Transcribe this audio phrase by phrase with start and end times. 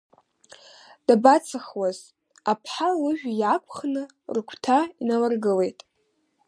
[1.05, 1.99] Дабацахуаз,
[2.51, 4.03] аԥҳал лыжәҩа иаақәхны
[4.35, 5.79] рыгәҭа иналыргылеит.